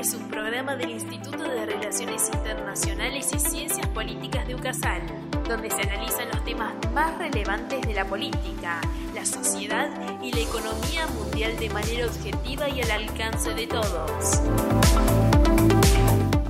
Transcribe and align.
es 0.00 0.14
un 0.14 0.28
programa 0.28 0.76
del 0.76 0.92
Instituto 0.92 1.44
de 1.44 1.66
Relaciones 1.66 2.30
Internacionales 2.32 3.28
y 3.34 3.38
Ciencias 3.38 3.86
Políticas 3.88 4.46
de 4.46 4.54
UCASAL, 4.54 5.02
donde 5.46 5.68
se 5.70 5.82
analizan 5.82 6.26
los 6.30 6.42
temas 6.42 6.72
más 6.94 7.18
relevantes 7.18 7.82
de 7.82 7.92
la 7.92 8.06
política, 8.06 8.80
la 9.14 9.26
sociedad 9.26 9.90
y 10.22 10.32
la 10.32 10.40
economía 10.40 11.06
mundial 11.08 11.54
de 11.58 11.68
manera 11.68 12.06
objetiva 12.06 12.70
y 12.70 12.80
al 12.80 12.90
alcance 12.92 13.52
de 13.52 13.66
todos. 13.66 14.40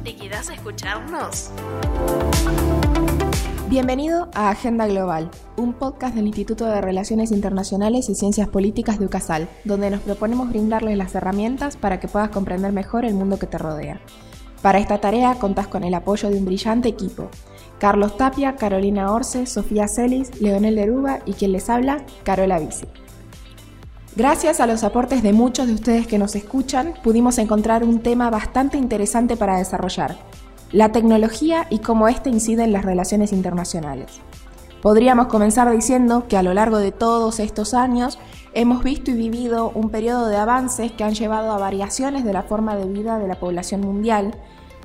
¿Te 0.04 0.14
quedas 0.14 0.48
a 0.48 0.54
escucharnos? 0.54 1.50
Bienvenido 3.70 4.28
a 4.34 4.50
Agenda 4.50 4.88
Global, 4.88 5.30
un 5.56 5.74
podcast 5.74 6.16
del 6.16 6.26
Instituto 6.26 6.66
de 6.66 6.80
Relaciones 6.80 7.30
Internacionales 7.30 8.08
y 8.08 8.16
Ciencias 8.16 8.48
Políticas 8.48 8.98
de 8.98 9.06
UCASAL, 9.06 9.48
donde 9.62 9.90
nos 9.90 10.00
proponemos 10.00 10.48
brindarles 10.48 10.98
las 10.98 11.14
herramientas 11.14 11.76
para 11.76 12.00
que 12.00 12.08
puedas 12.08 12.30
comprender 12.30 12.72
mejor 12.72 13.04
el 13.04 13.14
mundo 13.14 13.38
que 13.38 13.46
te 13.46 13.58
rodea. 13.58 14.00
Para 14.60 14.80
esta 14.80 14.98
tarea 14.98 15.36
contás 15.36 15.68
con 15.68 15.84
el 15.84 15.94
apoyo 15.94 16.28
de 16.30 16.38
un 16.38 16.46
brillante 16.46 16.88
equipo. 16.88 17.28
Carlos 17.78 18.16
Tapia, 18.16 18.56
Carolina 18.56 19.12
Orce, 19.12 19.46
Sofía 19.46 19.86
Celis, 19.86 20.40
Leonel 20.40 20.74
Deruba 20.74 21.20
y 21.24 21.34
quien 21.34 21.52
les 21.52 21.70
habla, 21.70 22.04
Carola 22.24 22.58
Bici. 22.58 22.86
Gracias 24.16 24.58
a 24.58 24.66
los 24.66 24.82
aportes 24.82 25.22
de 25.22 25.32
muchos 25.32 25.68
de 25.68 25.74
ustedes 25.74 26.08
que 26.08 26.18
nos 26.18 26.34
escuchan, 26.34 26.94
pudimos 27.04 27.38
encontrar 27.38 27.84
un 27.84 28.00
tema 28.00 28.30
bastante 28.30 28.78
interesante 28.78 29.36
para 29.36 29.58
desarrollar, 29.58 30.16
la 30.72 30.92
tecnología 30.92 31.66
y 31.70 31.80
cómo 31.80 32.08
ésta 32.08 32.28
incide 32.28 32.64
en 32.64 32.72
las 32.72 32.84
relaciones 32.84 33.32
internacionales. 33.32 34.20
Podríamos 34.82 35.26
comenzar 35.26 35.70
diciendo 35.70 36.24
que 36.28 36.36
a 36.36 36.42
lo 36.42 36.54
largo 36.54 36.78
de 36.78 36.92
todos 36.92 37.38
estos 37.38 37.74
años 37.74 38.18
hemos 38.54 38.82
visto 38.82 39.10
y 39.10 39.14
vivido 39.14 39.70
un 39.74 39.90
periodo 39.90 40.26
de 40.26 40.36
avances 40.36 40.92
que 40.92 41.04
han 41.04 41.14
llevado 41.14 41.52
a 41.52 41.58
variaciones 41.58 42.24
de 42.24 42.32
la 42.32 42.42
forma 42.42 42.76
de 42.76 42.86
vida 42.86 43.18
de 43.18 43.28
la 43.28 43.38
población 43.38 43.82
mundial 43.82 44.34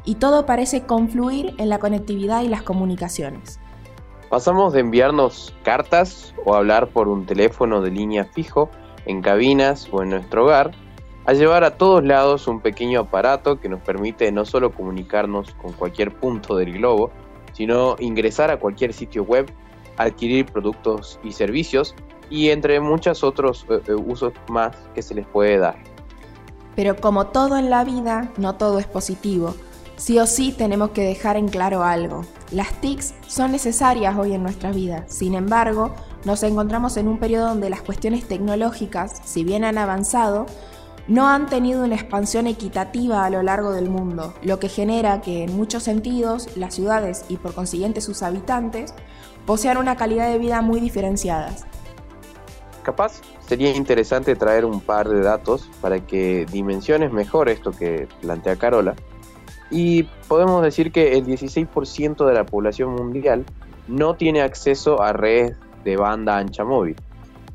y 0.03 0.16
todo 0.16 0.45
parece 0.45 0.86
confluir 0.86 1.55
en 1.58 1.69
la 1.69 1.80
conectividad 1.80 2.44
y 2.44 2.49
las 2.49 2.61
comunicaciones. 2.61 3.59
Pasamos 4.30 4.73
de 4.73 4.81
enviarnos 4.81 5.53
cartas 5.64 6.33
o 6.45 6.55
hablar 6.55 6.89
por 6.89 7.08
un 7.08 7.25
teléfono 7.25 7.81
de 7.81 7.92
línea 7.92 8.25
fijo 8.25 8.70
en 9.05 9.22
cabinas 9.22 9.88
o 9.92 10.03
en 10.03 10.09
nuestro 10.09 10.44
hogar 10.44 10.72
a 11.25 11.33
llevar 11.33 11.63
a 11.63 11.77
todos 11.77 12.03
lados 12.03 12.47
un 12.47 12.59
pequeño 12.61 13.01
aparato 13.01 13.59
que 13.59 13.67
nos 13.67 13.81
permite 13.81 14.31
no 14.31 14.45
solo 14.45 14.71
comunicarnos 14.71 15.53
con 15.55 15.73
cualquier 15.73 16.13
punto 16.13 16.55
del 16.55 16.73
globo, 16.73 17.11
sino 17.53 17.95
ingresar 17.99 18.51
a 18.51 18.59
cualquier 18.59 18.93
sitio 18.93 19.23
web, 19.23 19.51
adquirir 19.97 20.45
productos 20.45 21.19
y 21.23 21.31
servicios 21.31 21.95
y 22.29 22.49
entre 22.49 22.79
muchos 22.79 23.23
otros 23.23 23.65
eh, 23.69 23.81
eh, 23.87 23.93
usos 23.93 24.33
más 24.49 24.75
que 24.93 25.01
se 25.01 25.15
les 25.15 25.25
puede 25.25 25.57
dar. 25.57 25.77
Pero 26.75 26.95
como 26.95 27.27
todo 27.27 27.57
en 27.57 27.69
la 27.69 27.83
vida, 27.83 28.31
no 28.37 28.55
todo 28.55 28.79
es 28.79 28.85
positivo. 28.85 29.55
Sí 29.95 30.19
o 30.19 30.27
sí 30.27 30.51
tenemos 30.51 30.89
que 30.89 31.03
dejar 31.03 31.37
en 31.37 31.47
claro 31.47 31.83
algo. 31.83 32.25
Las 32.51 32.73
TICs 32.81 33.13
son 33.27 33.53
necesarias 33.53 34.17
hoy 34.17 34.33
en 34.33 34.43
nuestra 34.43 34.71
vida. 34.71 35.05
Sin 35.07 35.35
embargo, 35.35 35.95
nos 36.25 36.43
encontramos 36.43 36.97
en 36.97 37.07
un 37.07 37.17
periodo 37.17 37.47
donde 37.47 37.69
las 37.69 37.81
cuestiones 37.81 38.27
tecnológicas, 38.27 39.21
si 39.23 39.45
bien 39.45 39.63
han 39.63 39.77
avanzado, 39.77 40.47
no 41.08 41.28
han 41.28 41.45
tenido 41.48 41.84
una 41.84 41.95
expansión 41.95 42.48
equitativa 42.48 43.25
a 43.25 43.30
lo 43.30 43.44
largo 43.44 43.72
del 43.72 43.89
mundo, 43.89 44.34
lo 44.42 44.59
que 44.59 44.70
genera 44.70 45.22
que 45.22 45.44
en 45.44 45.56
muchos 45.56 45.84
sentidos 45.84 46.56
las 46.58 46.73
ciudades 46.73 47.25
y 47.30 47.38
por 47.38 47.53
consiguiente 47.53 48.02
sus 48.02 48.23
habitantes 48.23 48.94
posean 49.45 49.78
una 49.78 49.95
calidad 49.95 50.31
de 50.31 50.39
vida 50.39 50.61
muy 50.61 50.80
diferenciadas. 50.80 51.66
Capaz 52.81 53.22
sería 53.48 53.76
interesante 53.76 54.36
traer 54.36 54.66
un 54.66 54.81
par 54.81 55.09
de 55.09 55.22
datos 55.22 55.70
para 55.81 56.00
que 56.00 56.45
dimensiones 56.52 57.11
mejor 57.11 57.50
esto 57.50 57.72
que 57.72 58.08
plantea 58.22 58.56
Carola. 58.56 58.95
Y 59.72 60.03
podemos 60.28 60.64
decir 60.64 60.92
que 60.92 61.17
el 61.17 61.26
16% 61.26 62.26
de 62.26 62.33
la 62.33 62.45
población 62.45 62.94
mundial 62.94 63.45
no 63.88 64.15
tiene 64.15 64.42
acceso 64.42 65.02
a 65.02 65.14
redes 65.14 65.58
de 65.83 65.98
banda 65.98 66.38
ancha 66.38 66.64
móvil. 66.64 66.95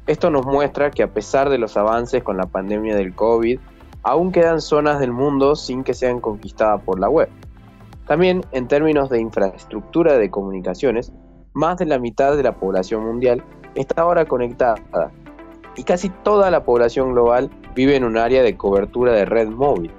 Esto 0.07 0.31
nos 0.31 0.47
muestra 0.47 0.91
que 0.91 1.03
a 1.03 1.13
pesar 1.13 1.51
de 1.51 1.59
los 1.59 1.77
avances 1.77 2.23
con 2.23 2.37
la 2.37 2.47
pandemia 2.47 2.97
del 2.97 3.15
COVID, 3.15 3.59
aún 4.03 4.33
quedan 4.33 4.61
zonas 4.61 4.99
del 4.99 5.13
mundo 5.13 5.57
sin 5.57 5.85
que 5.85 5.95
sean 5.95 6.21
conquistadas 6.21 6.83
por 6.83 6.99
la 6.99 7.09
web. 7.09 7.29
También 8.07 8.45
en 8.53 8.67
términos 8.67 9.09
de 9.11 9.21
infraestructura 9.21 10.19
de 10.19 10.31
comunicaciones, 10.31 11.13
más 11.53 11.79
de 11.79 11.87
la 11.87 11.99
mitad 11.99 12.37
de 12.37 12.43
la 12.43 12.57
población 12.57 13.05
mundial 13.05 13.43
está 13.75 14.03
ahora 14.03 14.25
conectada 14.25 15.11
y 15.77 15.85
casi 15.85 16.09
toda 16.09 16.51
la 16.51 16.65
población 16.65 17.13
global 17.13 17.51
vive 17.75 17.97
en 17.97 18.05
un 18.05 18.17
área 18.17 18.43
de 18.43 18.57
cobertura 18.57 19.13
de 19.13 19.25
red 19.25 19.49
móvil. 19.49 19.91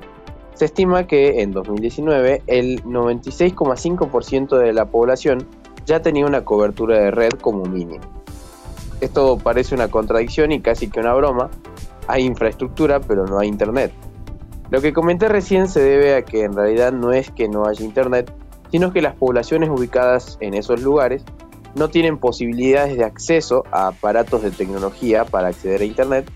Se 0.53 0.66
estima 0.66 1.07
que 1.07 1.41
en 1.41 1.51
2019 1.51 2.44
el 2.47 2.84
96,5% 2.84 4.57
de 4.57 4.73
la 4.73 4.85
población 4.85 5.47
ya 5.85 6.01
tenía 6.01 6.25
una 6.25 6.44
cobertura 6.44 7.00
de 7.00 7.11
red 7.11 7.31
como 7.41 7.63
mínimo. 7.66 8.20
Esto 9.01 9.38
parece 9.38 9.75
una 9.75 9.89
contradicción 9.89 10.51
y 10.51 10.62
casi 10.62 10.89
que 10.89 11.00
una 11.00 11.13
broma. 11.13 11.50
Hay 12.07 12.23
infraestructura, 12.23 13.00
pero 13.00 13.25
no 13.25 13.39
hay 13.39 13.47
internet. 13.47 13.91
Lo 14.69 14.79
que 14.79 14.94
comenté 14.94 15.28
recién 15.28 15.67
se 15.67 15.81
debe 15.81 16.16
a 16.16 16.22
que 16.23 16.44
en 16.44 16.53
realidad 16.53 16.94
no 16.94 17.11
es 17.11 17.29
que 17.31 17.50
no 17.50 17.66
haya 17.66 17.84
internet, 17.84 18.34
sino 18.72 18.94
que 18.94 19.01
las 19.01 19.16
poblaciones 19.16 19.69
ubicadas 19.69 20.38
en 20.40 20.53
esos 20.53 20.81
lugares 20.81 21.25
no 21.75 21.90
tienen 21.90 22.17
posibilidades 22.17 22.97
de 22.97 23.03
acceso 23.03 23.63
a 23.72 23.88
aparatos 23.88 24.44
de 24.44 24.51
tecnología 24.51 25.25
para 25.25 25.50
acceder 25.50 25.81
a 25.81 25.85
internet, 25.85 26.29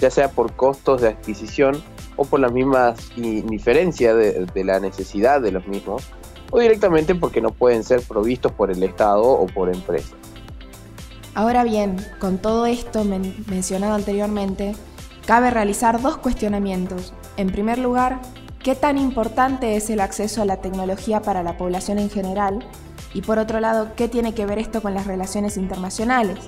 ya 0.00 0.10
sea 0.10 0.30
por 0.30 0.52
costos 0.52 1.02
de 1.02 1.08
adquisición 1.08 1.82
o 2.16 2.24
por 2.24 2.40
las 2.40 2.52
mismas 2.52 3.10
indiferencia 3.16 4.14
de, 4.14 4.46
de 4.46 4.64
la 4.64 4.80
necesidad 4.80 5.40
de 5.40 5.52
los 5.52 5.66
mismos, 5.66 6.02
o 6.50 6.60
directamente 6.60 7.14
porque 7.14 7.40
no 7.40 7.50
pueden 7.50 7.84
ser 7.84 8.00
provistos 8.02 8.52
por 8.52 8.70
el 8.70 8.82
Estado 8.82 9.22
o 9.22 9.46
por 9.46 9.74
empresas. 9.74 10.14
Ahora 11.34 11.64
bien, 11.64 11.96
con 12.18 12.36
todo 12.36 12.66
esto 12.66 13.04
mencionado 13.04 13.94
anteriormente, 13.94 14.74
cabe 15.24 15.50
realizar 15.50 16.02
dos 16.02 16.18
cuestionamientos. 16.18 17.14
En 17.38 17.50
primer 17.50 17.78
lugar, 17.78 18.20
¿qué 18.62 18.74
tan 18.74 18.98
importante 18.98 19.76
es 19.76 19.88
el 19.88 20.00
acceso 20.00 20.42
a 20.42 20.44
la 20.44 20.58
tecnología 20.58 21.22
para 21.22 21.42
la 21.42 21.56
población 21.56 21.98
en 21.98 22.10
general? 22.10 22.66
Y 23.14 23.22
por 23.22 23.38
otro 23.38 23.60
lado, 23.60 23.94
¿qué 23.96 24.08
tiene 24.08 24.34
que 24.34 24.44
ver 24.44 24.58
esto 24.58 24.82
con 24.82 24.92
las 24.92 25.06
relaciones 25.06 25.56
internacionales? 25.56 26.38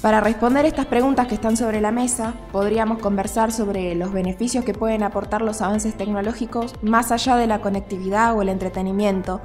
Para 0.00 0.20
responder 0.20 0.64
estas 0.64 0.86
preguntas 0.86 1.26
que 1.26 1.34
están 1.34 1.56
sobre 1.56 1.80
la 1.80 1.90
mesa, 1.90 2.34
podríamos 2.52 3.00
conversar 3.00 3.50
sobre 3.50 3.96
los 3.96 4.12
beneficios 4.12 4.64
que 4.64 4.72
pueden 4.72 5.02
aportar 5.02 5.42
los 5.42 5.60
avances 5.60 5.96
tecnológicos 5.96 6.74
más 6.82 7.10
allá 7.10 7.34
de 7.34 7.48
la 7.48 7.60
conectividad 7.60 8.36
o 8.36 8.42
el 8.42 8.48
entretenimiento, 8.50 9.40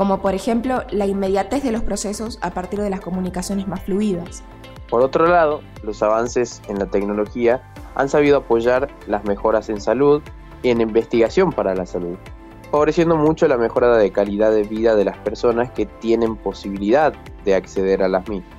como 0.00 0.22
por 0.22 0.34
ejemplo 0.34 0.82
la 0.88 1.04
inmediatez 1.04 1.62
de 1.62 1.72
los 1.72 1.82
procesos 1.82 2.38
a 2.40 2.52
partir 2.52 2.80
de 2.80 2.88
las 2.88 3.00
comunicaciones 3.00 3.68
más 3.68 3.82
fluidas. 3.82 4.42
Por 4.88 5.02
otro 5.02 5.26
lado, 5.26 5.60
los 5.82 6.02
avances 6.02 6.62
en 6.68 6.78
la 6.78 6.86
tecnología 6.86 7.70
han 7.96 8.08
sabido 8.08 8.38
apoyar 8.38 8.88
las 9.06 9.24
mejoras 9.24 9.68
en 9.68 9.78
salud 9.78 10.22
y 10.62 10.70
en 10.70 10.80
investigación 10.80 11.52
para 11.52 11.74
la 11.74 11.84
salud, 11.84 12.16
favoreciendo 12.70 13.14
mucho 13.14 13.46
la 13.46 13.58
mejora 13.58 13.98
de 13.98 14.10
calidad 14.10 14.52
de 14.52 14.62
vida 14.62 14.94
de 14.94 15.04
las 15.04 15.18
personas 15.18 15.70
que 15.72 15.84
tienen 15.84 16.34
posibilidad 16.34 17.12
de 17.44 17.54
acceder 17.54 18.02
a 18.02 18.08
las 18.08 18.26
mismas. 18.26 18.54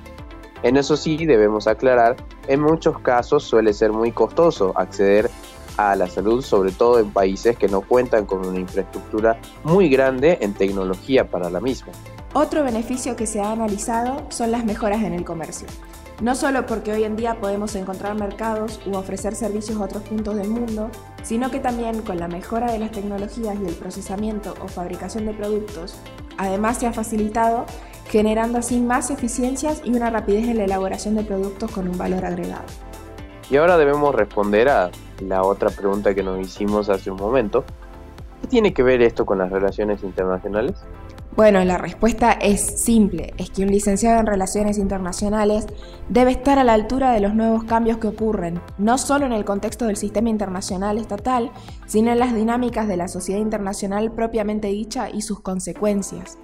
En 0.62 0.76
eso 0.76 0.96
sí, 0.96 1.26
debemos 1.26 1.66
aclarar, 1.66 2.14
en 2.46 2.60
muchos 2.60 3.00
casos 3.00 3.42
suele 3.42 3.72
ser 3.72 3.90
muy 3.90 4.12
costoso 4.12 4.74
acceder 4.76 5.28
a 5.76 5.96
la 5.96 6.08
salud, 6.08 6.42
sobre 6.42 6.72
todo 6.72 6.98
en 6.98 7.10
países 7.10 7.56
que 7.56 7.68
no 7.68 7.80
cuentan 7.82 8.26
con 8.26 8.46
una 8.46 8.58
infraestructura 8.58 9.38
muy 9.64 9.88
grande 9.88 10.38
en 10.40 10.54
tecnología 10.54 11.28
para 11.28 11.50
la 11.50 11.60
misma. 11.60 11.92
Otro 12.34 12.64
beneficio 12.64 13.14
que 13.16 13.26
se 13.26 13.40
ha 13.40 13.52
analizado 13.52 14.24
son 14.30 14.50
las 14.50 14.64
mejoras 14.64 15.02
en 15.02 15.12
el 15.12 15.24
comercio. 15.24 15.68
No 16.22 16.34
solo 16.34 16.66
porque 16.66 16.92
hoy 16.92 17.04
en 17.04 17.16
día 17.16 17.40
podemos 17.40 17.74
encontrar 17.74 18.14
mercados 18.14 18.80
u 18.86 18.96
ofrecer 18.96 19.34
servicios 19.34 19.80
a 19.80 19.84
otros 19.84 20.04
puntos 20.04 20.36
del 20.36 20.48
mundo, 20.48 20.88
sino 21.24 21.50
que 21.50 21.58
también 21.58 22.02
con 22.02 22.18
la 22.18 22.28
mejora 22.28 22.70
de 22.70 22.78
las 22.78 22.92
tecnologías 22.92 23.56
y 23.60 23.66
el 23.66 23.74
procesamiento 23.74 24.54
o 24.62 24.68
fabricación 24.68 25.26
de 25.26 25.34
productos, 25.34 25.96
además 26.38 26.78
se 26.78 26.86
ha 26.86 26.92
facilitado 26.92 27.66
generando 28.08 28.58
así 28.58 28.78
más 28.78 29.10
eficiencias 29.10 29.82
y 29.84 29.90
una 29.90 30.10
rapidez 30.10 30.46
en 30.46 30.58
la 30.58 30.64
elaboración 30.64 31.16
de 31.16 31.24
productos 31.24 31.70
con 31.70 31.88
un 31.88 31.98
valor 31.98 32.24
agregado. 32.24 32.64
Y 33.50 33.56
ahora 33.56 33.76
debemos 33.76 34.14
responder 34.14 34.68
a 34.68 34.90
la 35.28 35.42
otra 35.42 35.70
pregunta 35.70 36.14
que 36.14 36.22
nos 36.22 36.40
hicimos 36.40 36.88
hace 36.88 37.10
un 37.10 37.16
momento. 37.16 37.64
¿Qué 38.40 38.48
tiene 38.48 38.74
que 38.74 38.82
ver 38.82 39.02
esto 39.02 39.24
con 39.24 39.38
las 39.38 39.50
relaciones 39.50 40.02
internacionales? 40.02 40.84
Bueno, 41.34 41.64
la 41.64 41.78
respuesta 41.78 42.32
es 42.32 42.60
simple, 42.60 43.32
es 43.38 43.48
que 43.48 43.62
un 43.62 43.70
licenciado 43.70 44.20
en 44.20 44.26
Relaciones 44.26 44.76
Internacionales 44.76 45.66
debe 46.10 46.30
estar 46.30 46.58
a 46.58 46.64
la 46.64 46.74
altura 46.74 47.12
de 47.12 47.20
los 47.20 47.34
nuevos 47.34 47.64
cambios 47.64 47.96
que 47.96 48.08
ocurren, 48.08 48.60
no 48.76 48.98
solo 48.98 49.24
en 49.24 49.32
el 49.32 49.46
contexto 49.46 49.86
del 49.86 49.96
sistema 49.96 50.28
internacional 50.28 50.98
estatal, 50.98 51.50
sino 51.86 52.12
en 52.12 52.18
las 52.18 52.34
dinámicas 52.34 52.86
de 52.86 52.98
la 52.98 53.08
sociedad 53.08 53.40
internacional 53.40 54.12
propiamente 54.12 54.68
dicha 54.68 55.08
y 55.08 55.22
sus 55.22 55.40
consecuencias. 55.40 56.38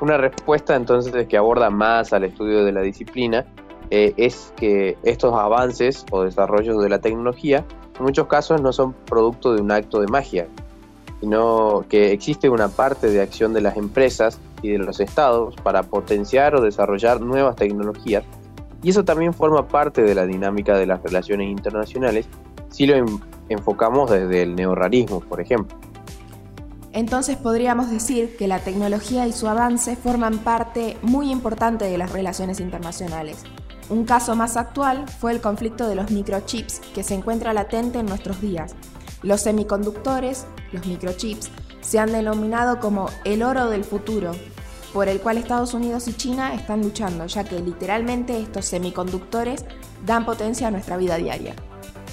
Una 0.00 0.16
respuesta 0.16 0.76
entonces 0.76 1.26
que 1.26 1.36
aborda 1.36 1.68
más 1.68 2.12
al 2.12 2.22
estudio 2.22 2.64
de 2.64 2.70
la 2.70 2.82
disciplina 2.82 3.44
eh, 3.96 4.12
es 4.16 4.52
que 4.56 4.98
estos 5.04 5.32
avances 5.34 6.04
o 6.10 6.24
desarrollos 6.24 6.82
de 6.82 6.88
la 6.88 6.98
tecnología 6.98 7.64
en 7.96 8.04
muchos 8.04 8.26
casos 8.26 8.60
no 8.60 8.72
son 8.72 8.92
producto 8.92 9.54
de 9.54 9.62
un 9.62 9.70
acto 9.70 10.00
de 10.00 10.08
magia, 10.08 10.48
sino 11.20 11.84
que 11.88 12.10
existe 12.10 12.48
una 12.48 12.66
parte 12.66 13.06
de 13.06 13.22
acción 13.22 13.52
de 13.52 13.60
las 13.60 13.76
empresas 13.76 14.40
y 14.62 14.70
de 14.70 14.78
los 14.78 14.98
estados 14.98 15.54
para 15.62 15.84
potenciar 15.84 16.56
o 16.56 16.60
desarrollar 16.60 17.20
nuevas 17.20 17.54
tecnologías, 17.54 18.24
y 18.82 18.90
eso 18.90 19.04
también 19.04 19.32
forma 19.32 19.68
parte 19.68 20.02
de 20.02 20.16
la 20.16 20.26
dinámica 20.26 20.76
de 20.76 20.86
las 20.86 21.00
relaciones 21.00 21.48
internacionales 21.48 22.26
si 22.70 22.86
lo 22.86 22.96
enfocamos 23.48 24.10
desde 24.10 24.42
el 24.42 24.56
neorrealismo, 24.56 25.20
por 25.20 25.40
ejemplo. 25.40 25.78
Entonces 26.92 27.36
podríamos 27.36 27.92
decir 27.92 28.36
que 28.36 28.48
la 28.48 28.58
tecnología 28.58 29.28
y 29.28 29.32
su 29.32 29.46
avance 29.46 29.94
forman 29.94 30.38
parte 30.38 30.96
muy 31.02 31.30
importante 31.30 31.84
de 31.84 31.96
las 31.96 32.10
relaciones 32.10 32.58
internacionales. 32.58 33.44
Un 33.90 34.04
caso 34.04 34.34
más 34.34 34.56
actual 34.56 35.06
fue 35.08 35.32
el 35.32 35.40
conflicto 35.40 35.86
de 35.86 35.94
los 35.94 36.10
microchips 36.10 36.80
que 36.94 37.02
se 37.02 37.14
encuentra 37.14 37.52
latente 37.52 37.98
en 37.98 38.06
nuestros 38.06 38.40
días. 38.40 38.74
Los 39.22 39.42
semiconductores, 39.42 40.46
los 40.72 40.86
microchips, 40.86 41.50
se 41.80 41.98
han 41.98 42.12
denominado 42.12 42.80
como 42.80 43.10
el 43.24 43.42
oro 43.42 43.68
del 43.68 43.84
futuro, 43.84 44.32
por 44.94 45.08
el 45.08 45.20
cual 45.20 45.36
Estados 45.36 45.74
Unidos 45.74 46.08
y 46.08 46.14
China 46.14 46.54
están 46.54 46.80
luchando, 46.80 47.26
ya 47.26 47.44
que 47.44 47.60
literalmente 47.60 48.38
estos 48.40 48.64
semiconductores 48.64 49.66
dan 50.06 50.24
potencia 50.24 50.68
a 50.68 50.70
nuestra 50.70 50.96
vida 50.96 51.16
diaria. 51.16 51.54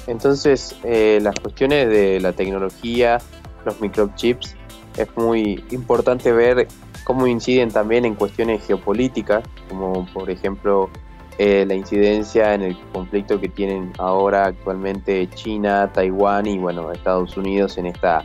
Entonces, 0.07 0.75
eh, 0.83 1.19
las 1.21 1.35
cuestiones 1.39 1.88
de 1.88 2.19
la 2.19 2.33
tecnología, 2.33 3.19
los 3.65 3.79
microchips, 3.79 4.56
es 4.97 5.07
muy 5.15 5.63
importante 5.71 6.31
ver 6.33 6.68
cómo 7.06 7.27
inciden 7.27 7.71
también 7.71 8.03
en 8.03 8.15
cuestiones 8.15 8.65
geopolíticas, 8.65 9.44
como 9.69 10.06
por 10.13 10.29
ejemplo 10.29 10.89
eh, 11.38 11.66
la 11.66 11.74
incidencia 11.74 12.54
en 12.54 12.62
el 12.62 12.78
conflicto 12.92 13.39
que 13.39 13.50
tienen 13.50 13.92
ahora 13.98 14.45
actualmente 14.45 15.28
China, 15.30 15.92
Taiwán 15.92 16.45
y 16.45 16.57
bueno, 16.57 16.92
Estados 16.92 17.38
Unidos 17.38 17.78
en 17.78 17.88
esta 17.88 18.24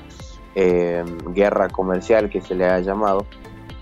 eh, 0.54 1.04
guerra 1.28 1.68
comercial 1.68 2.28
que 2.28 2.40
se 2.40 2.54
le 2.54 2.66
ha 2.66 2.80
llamado. 2.80 3.26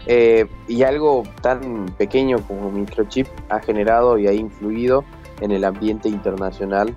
Eh, 0.07 0.47
y 0.69 0.83
algo 0.83 1.23
tan 1.41 1.87
pequeño 1.97 2.39
como 2.47 2.71
microchip 2.71 3.27
ha 3.49 3.61
generado 3.61 4.19
y 4.19 4.27
ha 4.27 4.33
influido 4.33 5.05
en 5.41 5.51
el 5.51 5.65
ambiente 5.65 6.09
internacional 6.09 6.95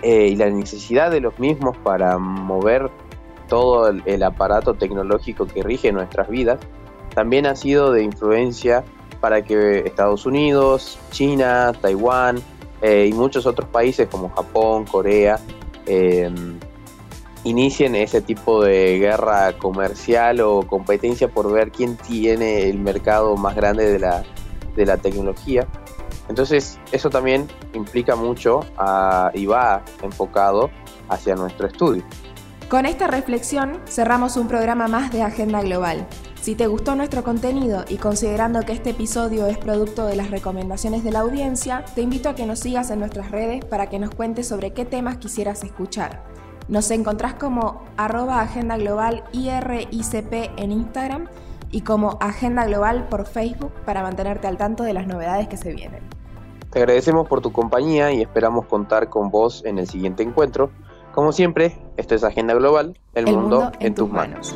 y 0.00 0.36
la 0.36 0.48
necesidad 0.48 1.10
de 1.10 1.20
los 1.20 1.40
mismos 1.40 1.76
para 1.78 2.18
mover 2.18 2.88
todo 3.48 3.88
el, 3.88 4.22
aparato 4.22 4.74
tecnológico 4.74 5.46
que 5.46 5.62
rige 5.62 5.90
nuestras 5.90 6.28
vidas, 6.28 6.60
también 7.14 7.46
ha 7.46 7.56
sido 7.56 7.90
de 7.92 8.04
influencia 8.04 8.84
para 9.20 9.42
que 9.42 9.80
Estados 9.80 10.26
Unidos, 10.26 10.98
China, 11.10 11.72
Taiwán 11.80 12.40
eh, 12.82 13.08
y 13.10 13.12
muchos 13.12 13.46
otros 13.46 13.68
países 13.68 14.08
como 14.08 14.30
Japón, 14.30 14.84
Corea, 14.84 15.38
em, 15.86 16.58
inicien 17.44 17.94
ese 17.94 18.20
tipo 18.20 18.62
de 18.62 18.98
guerra 18.98 19.52
comercial 19.54 20.40
o 20.40 20.62
competencia 20.62 21.28
por 21.28 21.50
ver 21.52 21.70
quién 21.70 21.96
tiene 21.96 22.68
el 22.68 22.78
mercado 22.78 23.36
más 23.36 23.54
grande 23.56 23.90
de 23.90 23.98
la, 23.98 24.22
de 24.76 24.86
la 24.86 24.96
tecnología. 24.96 25.66
Entonces 26.28 26.78
eso 26.92 27.10
también 27.10 27.48
implica 27.74 28.14
mucho 28.14 28.60
y 29.34 29.46
va 29.46 29.82
enfocado 30.02 30.70
hacia 31.08 31.34
nuestro 31.34 31.66
estudio. 31.66 32.04
Con 32.68 32.84
esta 32.84 33.06
reflexión 33.06 33.80
cerramos 33.86 34.36
un 34.36 34.46
programa 34.46 34.88
más 34.88 35.10
de 35.10 35.22
Agenda 35.22 35.62
Global. 35.62 36.06
Si 36.42 36.54
te 36.54 36.66
gustó 36.66 36.94
nuestro 36.96 37.24
contenido 37.24 37.86
y 37.88 37.96
considerando 37.96 38.60
que 38.60 38.72
este 38.72 38.90
episodio 38.90 39.46
es 39.46 39.56
producto 39.56 40.04
de 40.04 40.16
las 40.16 40.30
recomendaciones 40.30 41.02
de 41.02 41.10
la 41.10 41.20
audiencia, 41.20 41.86
te 41.94 42.02
invito 42.02 42.28
a 42.28 42.34
que 42.34 42.44
nos 42.44 42.58
sigas 42.58 42.90
en 42.90 42.98
nuestras 42.98 43.30
redes 43.30 43.64
para 43.64 43.88
que 43.88 43.98
nos 43.98 44.14
cuentes 44.14 44.48
sobre 44.48 44.74
qué 44.74 44.84
temas 44.84 45.16
quisieras 45.16 45.64
escuchar. 45.64 46.22
Nos 46.68 46.90
encontrás 46.90 47.32
como 47.32 47.86
arroba 47.96 48.42
Agenda 48.42 48.76
Global 48.76 49.24
IRICP 49.32 50.58
en 50.58 50.70
Instagram 50.70 51.26
y 51.70 51.80
como 51.80 52.18
Agenda 52.20 52.66
Global 52.66 53.08
por 53.08 53.24
Facebook 53.24 53.72
para 53.86 54.02
mantenerte 54.02 54.46
al 54.46 54.58
tanto 54.58 54.82
de 54.82 54.92
las 54.92 55.06
novedades 55.06 55.48
que 55.48 55.56
se 55.56 55.72
vienen. 55.72 56.02
Te 56.68 56.80
agradecemos 56.80 57.26
por 57.28 57.40
tu 57.40 57.50
compañía 57.50 58.12
y 58.12 58.20
esperamos 58.20 58.66
contar 58.66 59.08
con 59.08 59.30
vos 59.30 59.62
en 59.64 59.78
el 59.78 59.88
siguiente 59.88 60.22
encuentro 60.22 60.70
como 61.18 61.32
siempre, 61.32 61.72
esto 61.96 62.14
es 62.14 62.22
Agenda 62.22 62.54
Global, 62.54 62.96
el, 63.14 63.26
mundo, 63.26 63.72
en, 63.80 63.92
tus 63.92 64.08
manos. 64.08 64.54